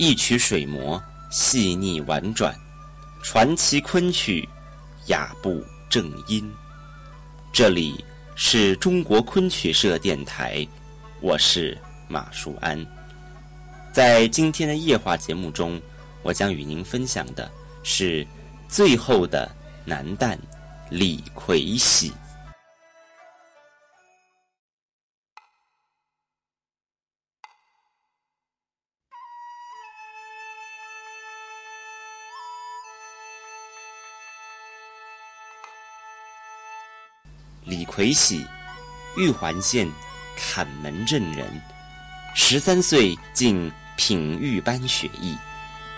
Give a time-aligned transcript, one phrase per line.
[0.00, 2.54] 一曲水磨，细腻婉转，
[3.20, 4.48] 传奇昆曲，
[5.06, 5.60] 雅步
[5.90, 6.48] 正音。
[7.52, 8.04] 这里
[8.36, 10.64] 是中国昆曲社电台，
[11.20, 12.86] 我是马树安。
[13.92, 15.82] 在今天的夜话节目中，
[16.22, 17.50] 我将与您分享的
[17.82, 18.24] 是
[18.68, 19.50] 最后的
[19.84, 20.38] 男旦
[20.90, 22.12] 李逵戏。
[37.68, 38.46] 李逵喜，
[39.18, 39.86] 玉环县
[40.34, 41.46] 坎门镇人，
[42.34, 45.36] 十三岁进品玉班学艺，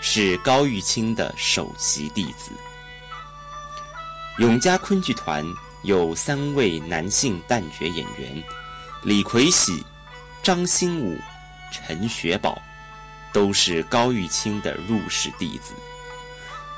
[0.01, 2.51] 是高玉清的首席弟子。
[4.39, 5.45] 永嘉昆剧团
[5.83, 8.43] 有三位男性旦角演员：
[9.03, 9.81] 李逵喜、
[10.43, 11.17] 张新武、
[11.71, 12.61] 陈学宝，
[13.31, 15.73] 都是高玉清的入室弟子。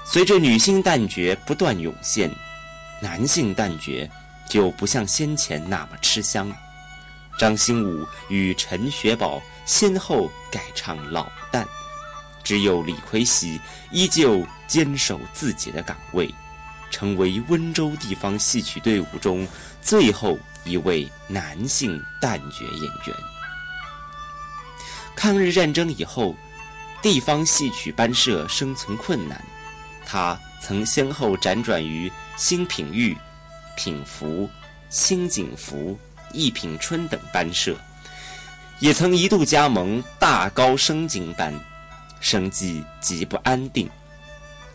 [0.05, 2.29] 随着女性旦角不断涌现，
[3.01, 4.07] 男性旦角。
[4.49, 6.51] 就不像先前那么吃香。
[7.39, 11.65] 张新武与陈学宝先后改唱老旦，
[12.43, 13.59] 只有李逵喜
[13.91, 16.33] 依旧坚守自己的岗位，
[16.91, 19.47] 成为温州地方戏曲队伍中
[19.81, 23.15] 最后一位男性旦角演员。
[25.15, 26.35] 抗日战争以后，
[27.01, 29.43] 地方戏曲班社生存困难，
[30.05, 33.17] 他曾先后辗转于新品玉。
[33.75, 34.49] 品福、
[34.89, 35.97] 新景福、
[36.31, 37.75] 一品春等班社，
[38.79, 41.53] 也曾一度加盟大高升京班，
[42.19, 43.89] 生计极不安定。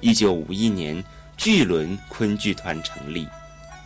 [0.00, 1.02] 一九五一年，
[1.36, 3.26] 巨轮昆剧团成立，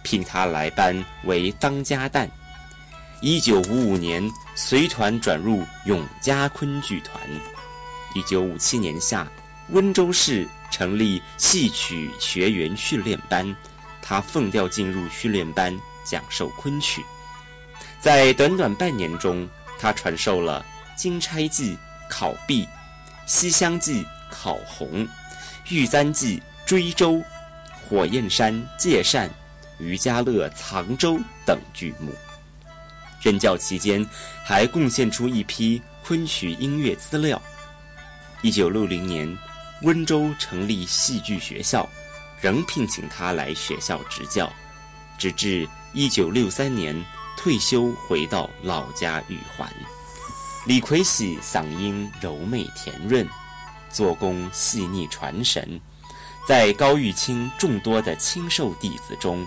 [0.03, 2.29] 聘他来班为当家旦。
[3.21, 7.23] 一九五五年，随团转入永嘉昆剧团。
[8.15, 9.27] 一九五七年夏，
[9.71, 13.57] 温州市成立戏曲学员训练班。
[14.03, 15.75] 他奉调进入训练班
[16.05, 17.03] 讲授昆曲，
[18.01, 19.49] 在短短半年中，
[19.79, 20.67] 他传授了
[21.01, 21.75] 《金钗记》
[22.11, 22.65] 考毕，
[23.25, 25.07] 《西厢记》考红，
[25.69, 27.13] 《玉簪记》追舟，
[27.89, 29.29] 《火焰山》借扇，
[29.79, 32.13] 《渔家乐》藏舟等剧目。
[33.23, 34.05] 任教期间，
[34.45, 37.41] 还贡献出一批昆曲音乐资料。
[38.43, 39.39] 一九六零年，
[39.83, 41.89] 温州成立戏剧学校。
[42.43, 44.53] 仍聘请他来学校执教，
[45.17, 46.93] 直至一九六三年
[47.37, 49.73] 退休，回到老家玉环。
[50.67, 53.27] 李逵喜嗓音柔媚甜润，
[53.89, 55.81] 做工细腻传神，
[56.47, 59.47] 在高玉清众多的清授弟子中，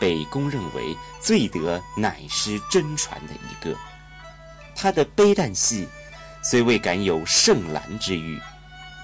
[0.00, 3.76] 被公认为最得乃师真传的一个。
[4.74, 5.86] 他的悲旦戏
[6.42, 8.40] 虽未敢有圣兰之誉，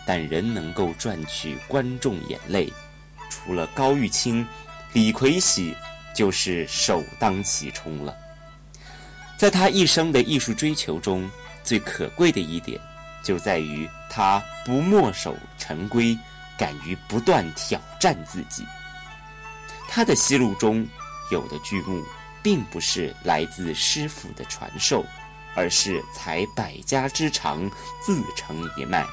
[0.04, 2.72] 但仍能够赚取观众眼泪。
[3.28, 4.46] 除了高玉清，
[4.92, 5.76] 李逵喜
[6.14, 8.16] 就是首当其冲了。
[9.36, 11.30] 在他一生的艺术追求中，
[11.62, 12.80] 最可贵的一点，
[13.22, 16.18] 就在于他不墨守成规，
[16.58, 18.64] 敢于不断挑战自己。
[19.88, 20.86] 他的戏路中，
[21.30, 22.04] 有的剧目
[22.42, 25.04] 并不是来自师傅的传授，
[25.54, 27.70] 而是采百家之长，
[28.04, 29.06] 自成一脉。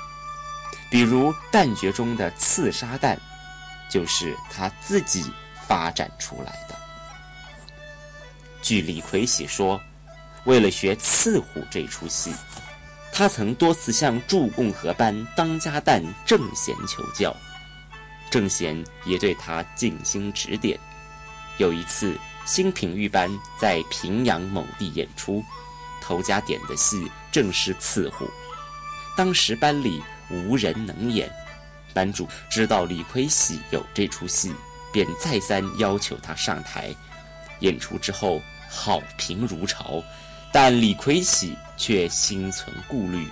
[0.89, 3.15] 比如旦角中的刺杀旦。
[3.89, 5.31] 就是他自己
[5.67, 6.75] 发展出来的。
[8.61, 9.79] 据李逵喜说，
[10.45, 12.33] 为了学刺虎这出戏，
[13.11, 17.35] 他曾多次向祝共和班当家旦郑贤求教，
[18.29, 20.79] 郑贤也对他尽心指点。
[21.57, 23.29] 有一次，新品玉班
[23.59, 25.43] 在平阳某地演出，
[26.01, 28.29] 头家点的戏正是刺虎，
[29.15, 31.31] 当时班里无人能演。
[31.95, 34.53] 班主知道李逵喜有这出戏，
[34.91, 36.93] 便再三要求他上台。
[37.61, 40.03] 演出之后，好评如潮，
[40.51, 43.27] 但李逵喜却心存顾虑，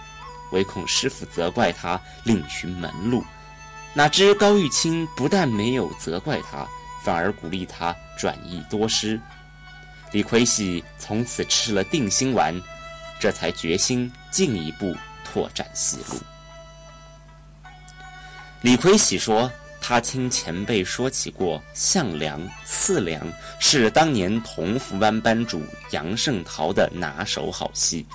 [0.54, 3.22] 唯恐师傅责怪他另寻门路。
[3.94, 6.66] 哪知高玉清不但没有责怪他，
[7.04, 9.20] 反而鼓励他转艺多师。
[10.14, 12.60] 李逵喜从此吃了定心丸，
[13.20, 14.96] 这才决心进一步
[15.26, 16.16] 拓展戏路。
[18.64, 19.52] 李逵喜说
[19.82, 23.22] ：“他听前辈说起过，项梁、次梁
[23.60, 25.62] 是当年同福班班主
[25.92, 28.06] 杨胜陶的拿手好戏。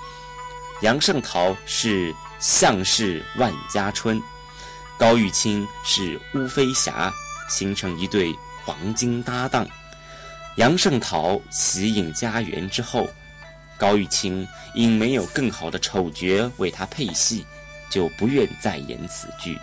[0.81, 4.19] 杨胜陶是项氏万家春，
[4.97, 7.13] 高玉清是乌飞霞，
[7.47, 8.33] 形成一对
[8.65, 9.67] 黄金搭档。
[10.55, 13.07] 杨胜陶喜隐家园之后，
[13.77, 17.45] 高玉清因没有更好的丑角为他配戏，
[17.87, 19.55] 就不愿再演此剧。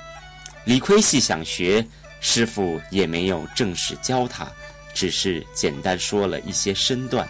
[0.66, 1.86] 李逵细想学，
[2.20, 4.50] 师傅也没有正式教他，
[4.92, 7.26] 只是简单说了一些身段。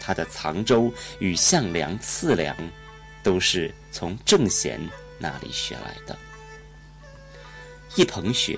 [0.00, 2.56] 他的藏舟与项梁、刺梁，
[3.24, 4.80] 都是从郑贤
[5.18, 6.16] 那里学来的。
[7.96, 8.56] 一捧雪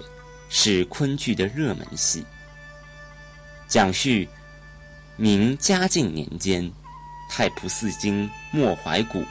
[0.51, 2.23] 是昆剧的热门戏。
[3.67, 4.29] 蒋旭，
[5.17, 6.71] 明嘉靖年间，
[7.31, 9.25] 太仆寺京莫怀古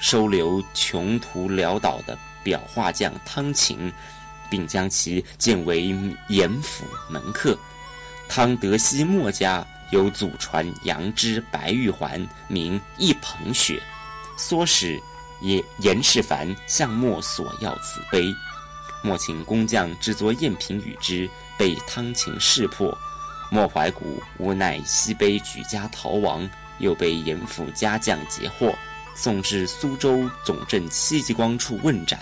[0.00, 3.92] 收留穷途潦倒的裱画匠汤勤。
[4.52, 5.96] 并将其建为
[6.28, 7.58] 严府门客。
[8.28, 13.82] 汤德西墨家有祖传杨枝白玉环，名一捧雪。
[14.38, 15.00] 唆使
[15.40, 18.34] 严严世蕃向墨索要此碑，
[19.02, 21.26] 莫请工匠制作赝品与之，
[21.58, 22.94] 被汤勤识破。
[23.50, 26.48] 莫怀古无奈西碑举家逃亡，
[26.78, 28.74] 又被严府家将截获，
[29.14, 32.20] 送至苏州总镇戚继光处问斩。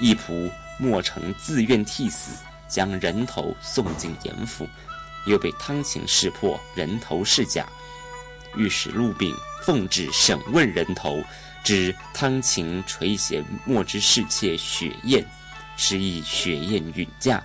[0.00, 0.50] 一仆。
[0.78, 2.36] 莫成自愿替死，
[2.68, 4.68] 将人头送进严府，
[5.26, 7.66] 又被汤勤识破人头是假，
[8.56, 9.34] 御史陆炳
[9.64, 11.22] 奉旨审问人头，
[11.64, 15.26] 知汤勤垂涎莫之侍妾雪雁，
[15.76, 17.42] 是以雪雁允嫁。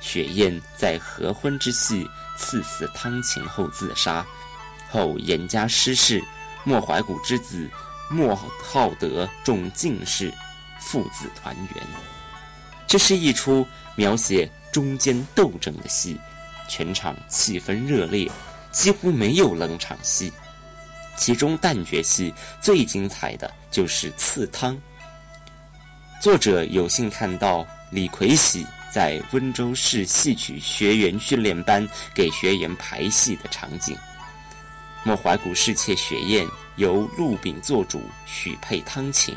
[0.00, 2.04] 雪雁在合婚之夕
[2.36, 4.26] 赐死汤勤后自杀，
[4.90, 6.20] 后严家失势，
[6.64, 7.70] 莫怀古之子
[8.10, 10.34] 莫浩德中进士，
[10.80, 12.11] 父子团圆。
[12.92, 16.20] 这是一出描写中间斗争的戏，
[16.68, 18.30] 全场气氛热烈，
[18.70, 20.30] 几乎没有冷场戏。
[21.16, 24.78] 其中旦角戏最精彩的就是刺汤。
[26.20, 33.96] 作者有幸看到李逵喜在温州市戏曲学员训练班给学员排戏的场景。
[35.02, 36.46] 莫怀古侍妾雪雁
[36.76, 39.34] 由陆炳做主许配汤勤，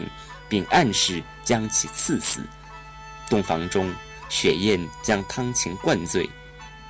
[0.49, 2.41] 并暗示将其赐死。
[3.29, 3.93] 洞房中，
[4.29, 6.29] 雪雁将汤勤灌醉，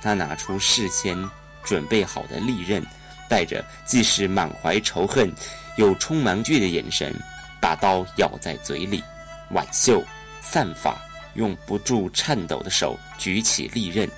[0.02, 1.16] 他拿出事先
[1.64, 2.84] 准备好的利刃，
[3.28, 5.32] 带着既是满怀仇恨
[5.76, 7.14] 又充满惧的眼神，
[7.60, 9.02] 把刀咬在嘴里，
[9.50, 10.02] 挽袖
[10.40, 10.96] 散发，
[11.34, 14.08] 用不住颤抖的手举起利刃，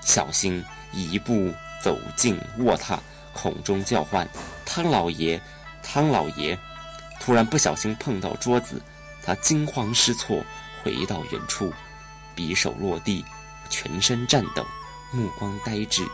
[0.00, 2.98] 小心一步走进卧榻，
[3.32, 4.28] 口中叫唤
[4.64, 5.40] ：“汤老爷，
[5.82, 6.58] 汤老爷！”
[7.20, 8.80] 突然不小心碰到桌子，
[9.22, 10.42] 他惊慌失措。
[10.88, 11.70] 回到原处，
[12.34, 13.22] 匕首落地，
[13.68, 14.64] 全身颤抖，
[15.12, 16.08] 目光呆滞。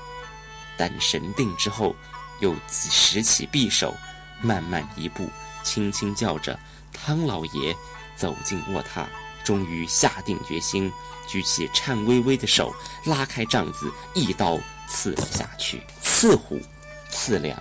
[0.76, 1.94] 但神定之后，
[2.40, 3.94] 又拾起匕首，
[4.40, 5.30] 慢慢一步，
[5.62, 6.58] 轻轻叫着
[6.92, 7.76] “汤老爷”，
[8.16, 9.06] 走进卧榻，
[9.44, 10.92] 终于下定决心，
[11.28, 12.74] 举起颤巍巍的手，
[13.04, 15.82] 拉开帐子，一刀刺了下去。
[16.02, 16.60] 刺虎、
[17.08, 17.56] 刺梁、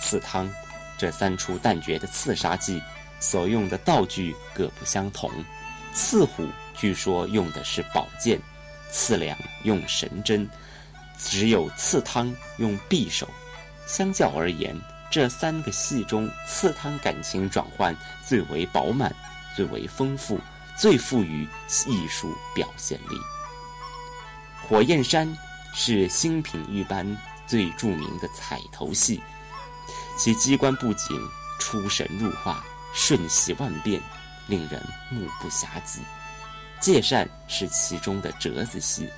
[0.00, 0.50] 刺汤，
[0.96, 2.82] 这三出旦角的刺杀技，
[3.20, 5.30] 所用的道具各不相同。
[5.94, 8.40] 刺虎据说用的是宝剑，
[8.90, 10.48] 刺梁用神针，
[11.16, 13.28] 只有刺汤用匕首。
[13.86, 14.76] 相较而言，
[15.10, 19.14] 这三个戏中，刺汤感情转换最为饱满，
[19.54, 20.40] 最为丰富，
[20.76, 21.46] 最富于
[21.86, 23.16] 艺术表现力。
[24.66, 25.32] 火焰山
[25.72, 27.16] 是新品玉班
[27.46, 29.22] 最著名的彩头戏，
[30.18, 31.30] 其机关布景
[31.60, 34.02] 出神入化，瞬息万变。
[34.46, 36.00] 令人目不暇接。
[36.80, 39.08] 借扇是其中的折子戏，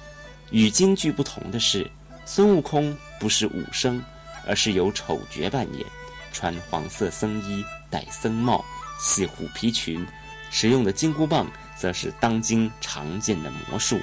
[0.51, 1.91] 与京剧不同的是，
[2.25, 4.01] 孙悟空不是武生，
[4.47, 5.85] 而是由丑角扮演，
[6.33, 8.65] 穿黄色僧衣，戴僧帽，
[9.01, 10.07] 系虎皮裙，
[10.51, 14.01] 使用的金箍棒则是当今常见的魔术，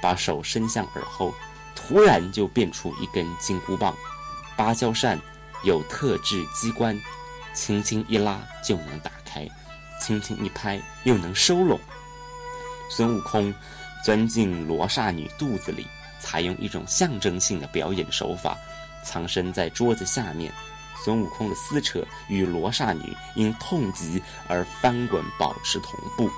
[0.00, 1.34] 把手伸向耳后，
[1.74, 3.94] 突然就变出一根金箍棒。
[4.56, 5.20] 芭蕉扇
[5.62, 6.98] 有特制机关，
[7.52, 9.46] 轻轻一拉就能打开。
[10.04, 11.80] 轻轻一拍，又能收拢。
[12.90, 13.52] 孙悟空
[14.04, 15.86] 钻进罗刹女肚子里，
[16.20, 18.54] 采用一种象征性的表演手法，
[19.02, 20.52] 藏身在桌子下面。
[21.02, 26.30] 孙悟空的撕扯与罗刹女因痛击而翻滚保持同步。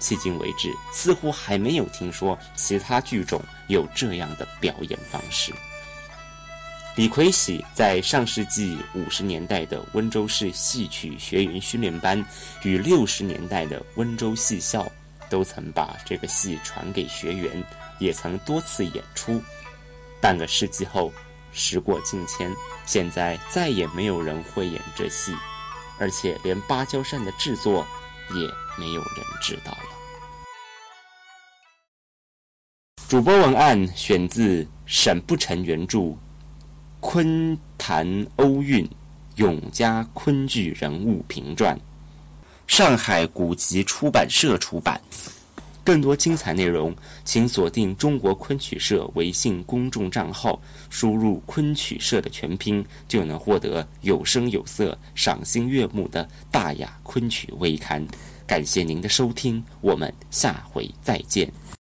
[0.00, 5.52] 迄今为止，似乎还没有听说其他剧种有这样的表演方式。
[6.94, 12.22] 李逵喜在上世纪五十年代的温州市戏曲学员训练班
[12.64, 14.86] 与六十年代的温州戏校，
[15.30, 17.64] 都曾把这个戏传给学员，
[17.98, 19.42] 也曾多次演出。
[20.20, 21.10] 半个世纪后，
[21.50, 25.34] 时过境迁，现在再也没有人会演这戏，
[25.98, 27.86] 而且连芭蕉扇的制作
[28.34, 28.46] 也
[28.78, 29.88] 没有人知道了。
[33.08, 36.14] 主播文案选自沈不成原著。
[37.02, 38.88] 昆坛欧韵，
[39.34, 41.76] 永嘉昆剧人物评传。
[42.68, 44.98] 上海古籍出版社出版。
[45.82, 46.94] 更多精彩内容，
[47.24, 58.06] 请锁定中国昆曲社微信公众账号，输入“昆曲社”的全拼，就能获得有声有色、赏心悦目的大雅昆曲微刊。
[58.46, 61.52] 感谢您的收听，我们下回再见。